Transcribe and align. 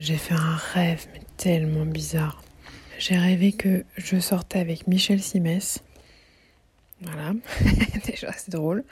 J'ai 0.00 0.16
fait 0.16 0.34
un 0.34 0.56
rêve, 0.72 1.06
mais 1.12 1.20
tellement 1.36 1.86
bizarre. 1.86 2.42
J'ai 2.98 3.16
rêvé 3.16 3.52
que 3.52 3.84
je 3.96 4.18
sortais 4.18 4.58
avec 4.58 4.88
Michel 4.88 5.22
Simès. 5.22 5.84
Voilà, 7.00 7.32
déjà 8.04 8.32
c'est 8.32 8.50
drôle. 8.50 8.82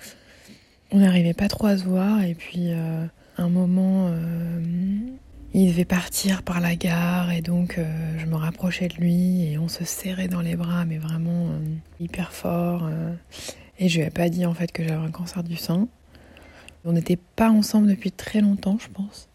On 0.93 0.99
n'arrivait 0.99 1.35
pas 1.35 1.49
trop 1.49 1.67
à 1.67 1.77
se 1.77 1.85
voir 1.85 2.23
et 2.23 2.37
puis 2.37 2.73
euh, 2.73 3.05
un 3.37 3.49
moment, 3.49 4.11
euh, 4.11 4.61
il 5.55 5.71
devait 5.71 5.85
partir 5.85 6.45
par 6.45 6.61
la 6.61 6.77
gare 6.77 7.33
et 7.33 7.43
donc 7.43 7.79
euh, 7.79 8.19
je 8.19 8.27
me 8.27 8.37
rapprochais 8.37 8.87
de 8.87 8.95
lui 8.95 9.51
et 9.51 9.59
on 9.59 9.67
se 9.67 9.85
serrait 9.85 10.29
dans 10.29 10.41
les 10.41 10.55
bras, 10.55 10.85
mais 10.85 10.99
vraiment 10.99 11.49
hyper 11.99 12.33
fort. 12.33 12.89
et 13.81 13.89
je 13.89 13.99
lui 13.99 14.07
ai 14.07 14.11
pas 14.11 14.29
dit 14.29 14.47
en 14.47 14.55
fait 14.55 14.71
que 14.71 14.85
j'avais 14.85 15.05
un 15.05 15.11
cancer 15.11 15.43
du 15.43 15.57
sein. 15.57 15.89
On 16.85 16.93
n'était 16.93 17.19
pas 17.35 17.51
ensemble 17.51 17.89
depuis 17.89 18.13
très 18.13 18.41
longtemps, 18.41 18.79
je 18.79 18.89
pense. 18.89 19.29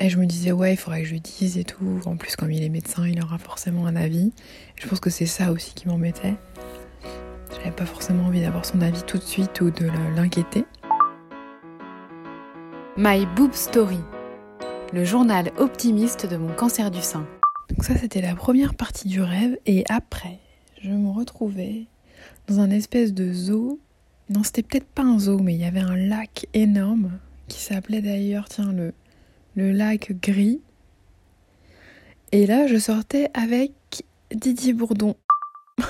Et 0.00 0.08
je 0.08 0.18
me 0.18 0.26
disais, 0.26 0.50
ouais, 0.50 0.74
il 0.74 0.76
faudrait 0.76 1.02
que 1.02 1.06
je 1.06 1.12
lui 1.12 1.20
dise 1.20 1.56
et 1.56 1.64
tout. 1.64 2.00
En 2.04 2.16
plus, 2.16 2.34
comme 2.34 2.50
il 2.50 2.64
est 2.64 2.68
médecin, 2.68 3.06
il 3.06 3.22
aura 3.22 3.38
forcément 3.38 3.86
un 3.86 3.94
avis. 3.94 4.32
je 4.76 4.88
pense 4.88 4.98
que 4.98 5.10
c'est 5.10 5.26
ça 5.26 5.52
aussi 5.52 5.72
qui 5.72 5.86
m'embêtait. 5.86 6.34
J'avais 7.56 7.70
pas 7.70 7.86
forcément 7.86 8.24
envie 8.24 8.40
d'avoir 8.40 8.64
son 8.64 8.80
avis 8.80 9.02
tout 9.04 9.18
de 9.18 9.22
suite 9.22 9.60
ou 9.60 9.70
de 9.70 9.86
l'inquiéter. 10.16 10.64
My 12.96 13.24
Boob 13.36 13.52
Story, 13.52 14.00
le 14.92 15.04
journal 15.04 15.52
optimiste 15.58 16.26
de 16.26 16.36
mon 16.36 16.52
cancer 16.54 16.90
du 16.90 17.00
sein. 17.00 17.26
Donc 17.70 17.84
ça, 17.84 17.96
c'était 17.96 18.20
la 18.20 18.34
première 18.34 18.74
partie 18.74 19.06
du 19.06 19.20
rêve. 19.20 19.56
Et 19.64 19.84
après, 19.88 20.40
je 20.82 20.90
me 20.90 21.10
retrouvais 21.10 21.86
dans 22.48 22.58
un 22.58 22.70
espèce 22.70 23.14
de 23.14 23.32
zoo. 23.32 23.78
Non, 24.28 24.42
c'était 24.42 24.62
peut-être 24.62 24.86
pas 24.86 25.02
un 25.02 25.20
zoo, 25.20 25.38
mais 25.38 25.54
il 25.54 25.60
y 25.60 25.64
avait 25.64 25.80
un 25.80 25.96
lac 25.96 26.46
énorme 26.52 27.12
qui 27.46 27.60
s'appelait 27.60 28.02
d'ailleurs, 28.02 28.48
tiens, 28.48 28.72
le 28.72 28.92
le 29.54 29.72
lac 29.72 30.12
gris. 30.20 30.60
Et 32.32 32.46
là, 32.46 32.66
je 32.66 32.76
sortais 32.76 33.30
avec 33.34 33.72
Didier 34.34 34.72
Bourdon. 34.72 35.14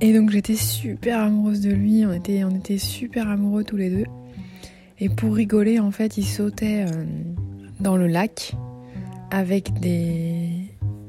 Et 0.00 0.12
donc 0.12 0.30
j'étais 0.30 0.56
super 0.56 1.20
amoureuse 1.20 1.60
de 1.60 1.70
lui, 1.70 2.04
on 2.04 2.12
était, 2.12 2.44
on 2.44 2.50
était 2.50 2.78
super 2.78 3.28
amoureux 3.28 3.64
tous 3.64 3.76
les 3.76 3.90
deux. 3.90 4.06
Et 4.98 5.08
pour 5.08 5.34
rigoler, 5.34 5.78
en 5.80 5.90
fait, 5.90 6.18
il 6.18 6.24
sautait 6.24 6.84
euh, 6.88 7.04
dans 7.80 7.96
le 7.96 8.06
lac 8.06 8.54
avec 9.30 9.72
des... 9.80 10.50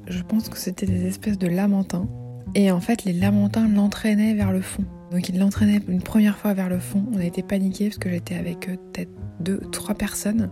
Je 0.07 0.21
pense 0.21 0.49
que 0.49 0.57
c'était 0.57 0.85
des 0.85 1.05
espèces 1.07 1.37
de 1.37 1.47
lamentins. 1.47 2.07
Et 2.53 2.71
en 2.71 2.79
fait, 2.79 3.03
les 3.05 3.13
lamentins 3.13 3.67
l'entraînaient 3.67 4.33
vers 4.33 4.51
le 4.51 4.61
fond. 4.61 4.85
Donc 5.15 5.29
il 5.29 5.39
l'entraînait 5.39 5.79
une 5.87 6.01
première 6.01 6.37
fois 6.37 6.53
vers 6.53 6.67
le 6.67 6.77
fond. 6.77 7.05
On 7.13 7.19
a 7.19 7.23
été 7.23 7.41
paniqués 7.41 7.85
parce 7.85 7.99
que 7.99 8.09
j'étais 8.09 8.35
avec 8.35 8.67
euh, 8.67 8.75
peut-être 8.91 9.11
deux, 9.39 9.61
trois 9.71 9.95
personnes. 9.95 10.49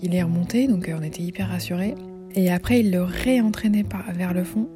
Il 0.00 0.14
est 0.14 0.22
remonté, 0.22 0.66
donc 0.66 0.88
euh, 0.88 0.96
on 0.98 1.02
était 1.02 1.22
hyper 1.22 1.50
rassurés. 1.50 1.94
Et 2.34 2.50
après, 2.50 2.80
il 2.80 2.90
le 2.90 3.02
réentraînait 3.02 3.84
vers 4.14 4.32
le 4.32 4.44
fond. 4.44 4.70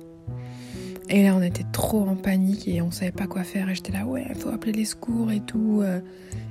Et 1.09 1.23
là, 1.23 1.35
on 1.35 1.41
était 1.41 1.65
trop 1.73 2.03
en 2.03 2.15
panique 2.15 2.69
et 2.69 2.83
on 2.83 2.91
savait 2.91 3.11
pas 3.11 3.27
quoi 3.27 3.43
faire. 3.43 3.71
Et 3.71 3.75
j'étais 3.75 3.93
là, 3.93 4.05
ouais, 4.05 4.27
il 4.29 4.35
faut 4.35 4.51
appeler 4.51 4.73
les 4.73 4.85
secours 4.85 5.33
et 5.33 5.41
tout. 5.41 5.81
Euh. 5.83 6.01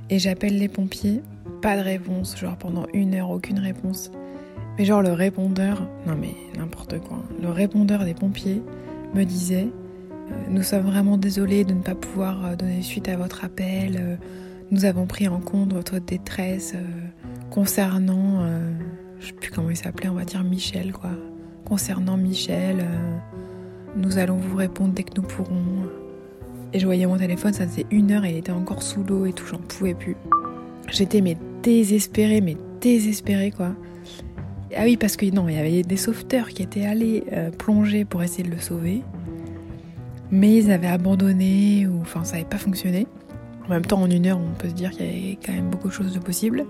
Et 0.08 0.18
j'appelle 0.18 0.58
les 0.58 0.68
pompiers. 0.68 1.22
Pas 1.62 1.76
de 1.76 1.82
réponse, 1.82 2.36
genre 2.36 2.56
pendant 2.56 2.86
une 2.92 3.14
heure, 3.14 3.30
aucune 3.30 3.60
réponse. 3.60 4.10
Mais 4.76 4.84
genre 4.84 5.02
le 5.02 5.12
répondeur, 5.12 5.86
non 6.04 6.16
mais 6.20 6.34
n'importe 6.58 6.98
quoi, 6.98 7.22
le 7.40 7.50
répondeur 7.50 8.04
des 8.04 8.14
pompiers 8.14 8.60
me 9.14 9.24
disait 9.24 9.68
Nous 10.48 10.62
sommes 10.62 10.86
vraiment 10.86 11.16
désolés 11.16 11.64
de 11.64 11.74
ne 11.74 11.82
pas 11.82 11.94
pouvoir 11.94 12.56
donner 12.56 12.82
suite 12.82 13.08
à 13.08 13.16
votre 13.16 13.44
appel. 13.44 14.18
Nous 14.72 14.84
avons 14.84 15.06
pris 15.06 15.26
en 15.26 15.40
compte 15.40 15.72
votre 15.72 15.98
détresse 15.98 16.74
euh, 16.76 16.82
concernant, 17.50 18.42
euh, 18.42 18.70
je 19.18 19.26
sais 19.26 19.32
plus 19.32 19.50
comment 19.50 19.68
il 19.68 19.76
s'appelait, 19.76 20.08
on 20.08 20.14
va 20.14 20.24
dire 20.24 20.44
Michel 20.44 20.92
quoi. 20.92 21.10
Concernant 21.64 22.16
Michel, 22.16 22.78
euh, 22.78 23.16
nous 23.96 24.18
allons 24.18 24.36
vous 24.36 24.56
répondre 24.56 24.92
dès 24.94 25.02
que 25.02 25.14
nous 25.16 25.26
pourrons. 25.26 25.88
Et 26.72 26.78
je 26.78 26.86
voyais 26.86 27.06
mon 27.06 27.16
téléphone, 27.16 27.52
ça 27.52 27.66
faisait 27.66 27.86
une 27.90 28.12
heure 28.12 28.24
et 28.24 28.30
il 28.30 28.36
était 28.36 28.52
encore 28.52 28.84
sous 28.84 29.02
l'eau 29.02 29.26
et 29.26 29.32
tout, 29.32 29.44
j'en 29.44 29.58
pouvais 29.58 29.94
plus. 29.94 30.16
J'étais 30.88 31.20
mais 31.20 31.36
désespérée, 31.64 32.40
mais 32.40 32.56
désespérée 32.80 33.50
quoi. 33.50 33.74
Ah 34.76 34.82
oui, 34.84 34.96
parce 34.96 35.16
que 35.16 35.26
non, 35.26 35.48
il 35.48 35.56
y 35.56 35.58
avait 35.58 35.82
des 35.82 35.96
sauveteurs 35.96 36.50
qui 36.50 36.62
étaient 36.62 36.86
allés 36.86 37.24
plonger 37.58 38.04
pour 38.04 38.22
essayer 38.22 38.44
de 38.44 38.50
le 38.50 38.60
sauver. 38.60 39.02
Mais 40.32 40.56
ils 40.56 40.70
avaient 40.70 40.86
abandonné, 40.86 41.86
ou 41.86 42.00
enfin 42.00 42.24
ça 42.24 42.36
n'avait 42.36 42.48
pas 42.48 42.58
fonctionné. 42.58 43.06
En 43.66 43.70
même 43.70 43.84
temps, 43.84 44.00
en 44.02 44.10
une 44.10 44.26
heure, 44.26 44.38
on 44.38 44.54
peut 44.58 44.68
se 44.68 44.74
dire 44.74 44.90
qu'il 44.90 45.06
y 45.06 45.08
avait 45.08 45.38
quand 45.44 45.52
même 45.52 45.70
beaucoup 45.70 45.88
de 45.88 45.92
choses 45.92 46.12
de 46.12 46.18
possibles. 46.18 46.66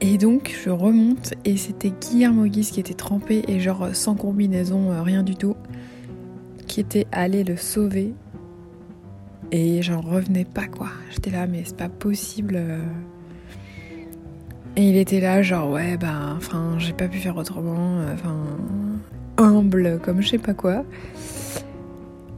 Et 0.00 0.16
donc, 0.16 0.56
je 0.64 0.70
remonte 0.70 1.34
et 1.44 1.56
c'était 1.56 1.90
Guillermo 1.90 2.44
Guise 2.44 2.70
qui 2.70 2.78
était 2.78 2.94
trempé 2.94 3.42
et 3.48 3.58
genre 3.58 3.88
sans 3.94 4.14
combinaison, 4.14 4.92
euh, 4.92 5.02
rien 5.02 5.24
du 5.24 5.34
tout, 5.34 5.56
qui 6.68 6.80
était 6.80 7.06
allé 7.10 7.42
le 7.42 7.56
sauver. 7.56 8.14
Et 9.50 9.82
j'en 9.82 10.00
revenais 10.00 10.44
pas 10.44 10.66
quoi. 10.66 10.88
J'étais 11.10 11.30
là, 11.30 11.46
mais 11.46 11.62
c'est 11.64 11.76
pas 11.76 11.88
possible. 11.88 12.54
Euh. 12.56 12.78
Et 14.76 14.90
il 14.90 14.96
était 14.96 15.20
là, 15.20 15.42
genre, 15.42 15.70
ouais, 15.70 15.96
bah, 15.96 16.34
enfin, 16.36 16.76
j'ai 16.78 16.92
pas 16.92 17.08
pu 17.08 17.18
faire 17.18 17.36
autrement, 17.36 17.98
euh, 17.98 18.14
enfin, 18.14 18.36
humble 19.36 19.98
comme 20.00 20.20
je 20.20 20.28
sais 20.28 20.38
pas 20.38 20.54
quoi. 20.54 20.84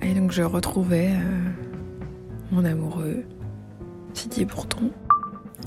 Et 0.03 0.15
donc, 0.15 0.33
je 0.33 0.43
retrouvais 0.43 1.11
mon 2.51 2.65
amoureux. 2.65 3.25
Didier 4.15 4.45
Bourdon. 4.45 4.91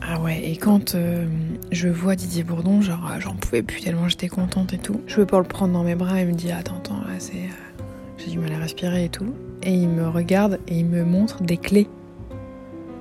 Ah 0.01 0.19
ouais, 0.19 0.43
et 0.43 0.57
quand 0.57 0.95
euh, 0.95 1.25
je 1.71 1.87
vois 1.87 2.15
Didier 2.15 2.43
Bourdon, 2.43 2.81
genre 2.81 3.09
euh, 3.09 3.19
j'en 3.19 3.35
pouvais 3.35 3.63
plus 3.63 3.81
tellement 3.81 4.09
j'étais 4.09 4.27
contente 4.27 4.73
et 4.73 4.77
tout. 4.77 4.99
Je 5.07 5.17
veux 5.17 5.25
pas 5.25 5.37
le 5.37 5.45
prendre 5.45 5.73
dans 5.73 5.83
mes 5.83 5.95
bras 5.95 6.19
et 6.19 6.25
me 6.25 6.33
dit 6.33 6.51
attends, 6.51 6.77
attends, 6.77 7.01
là 7.01 7.19
c'est. 7.19 7.33
Euh, 7.33 7.83
j'ai 8.17 8.31
du 8.31 8.39
mal 8.39 8.51
à 8.53 8.57
respirer 8.57 9.05
et 9.05 9.09
tout. 9.09 9.33
Et 9.63 9.73
il 9.73 9.87
me 9.87 10.07
regarde 10.07 10.59
et 10.67 10.79
il 10.79 10.85
me 10.85 11.03
montre 11.05 11.41
des 11.43 11.57
clés. 11.57 11.87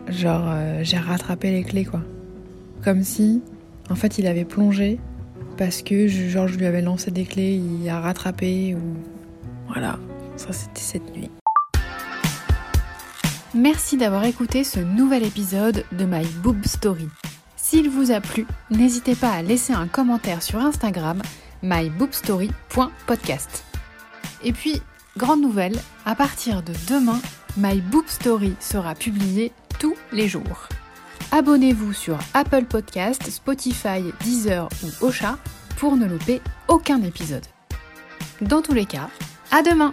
Genre 0.08 0.54
j'ai 0.82 0.96
rattrapé 0.96 1.50
les 1.50 1.64
clés 1.64 1.84
quoi. 1.84 2.00
Comme 2.84 3.02
si 3.02 3.42
en 3.90 3.94
fait 3.94 4.18
il 4.18 4.26
avait 4.26 4.44
plongé 4.44 4.98
parce 5.56 5.82
que 5.82 6.08
genre 6.08 6.48
je 6.48 6.56
lui 6.56 6.66
avais 6.66 6.82
lancé 6.82 7.10
des 7.10 7.24
clés, 7.24 7.54
il 7.54 7.88
a 7.88 8.00
rattrapé 8.00 8.74
ou. 8.74 8.96
Voilà, 9.68 9.98
c'était 10.50 10.80
cette 10.80 11.14
nuit. 11.14 11.30
Merci 13.54 13.98
d'avoir 13.98 14.24
écouté 14.24 14.64
ce 14.64 14.80
nouvel 14.80 15.24
épisode 15.24 15.84
de 15.92 16.04
My 16.04 16.26
Boob 16.42 16.64
Story. 16.64 17.08
S'il 17.56 17.90
vous 17.90 18.10
a 18.10 18.20
plu, 18.20 18.46
n'hésitez 18.70 19.14
pas 19.14 19.30
à 19.30 19.42
laisser 19.42 19.74
un 19.74 19.86
commentaire 19.86 20.42
sur 20.42 20.58
Instagram 20.58 21.22
myboobstory.podcast. 21.62 23.64
Et 24.42 24.52
puis, 24.52 24.80
grande 25.16 25.42
nouvelle, 25.42 25.78
à 26.04 26.14
partir 26.14 26.62
de 26.62 26.72
demain, 26.88 27.20
My 27.56 27.80
Boob 27.80 28.06
Story 28.08 28.54
sera 28.58 28.94
publié 28.94 29.52
tous 29.78 29.94
les 30.12 30.28
jours. 30.28 30.68
Abonnez-vous 31.30 31.92
sur 31.92 32.18
Apple 32.34 32.64
Podcast, 32.64 33.30
Spotify, 33.30 34.02
Deezer 34.22 34.68
ou 34.82 35.06
Ocha 35.06 35.38
pour 35.76 35.96
ne 35.96 36.06
louper 36.06 36.40
aucun 36.68 37.02
épisode. 37.02 37.46
Dans 38.40 38.62
tous 38.62 38.74
les 38.74 38.86
cas, 38.86 39.08
à 39.50 39.62
demain 39.62 39.92